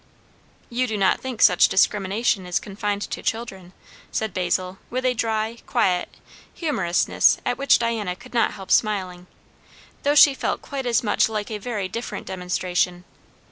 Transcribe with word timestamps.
"You 0.71 0.87
do 0.87 0.97
not 0.97 1.19
think 1.19 1.43
such 1.43 1.67
discrimination 1.67 2.47
is 2.47 2.59
confined 2.59 3.03
to 3.03 3.21
children?" 3.21 3.71
said 4.11 4.33
Basil, 4.33 4.79
with 4.89 5.05
a 5.05 5.13
dry, 5.13 5.57
quiet 5.67 6.09
humourousness 6.51 7.37
at 7.45 7.59
which 7.59 7.77
Diana 7.77 8.15
could 8.15 8.33
not 8.33 8.53
help 8.53 8.71
smiling, 8.71 9.27
though 10.01 10.15
she 10.15 10.33
felt 10.33 10.63
quite 10.63 10.87
as 10.87 11.03
much 11.03 11.29
like 11.29 11.51
a 11.51 11.59
very 11.59 11.87
different 11.87 12.25
demonstration. 12.25 13.03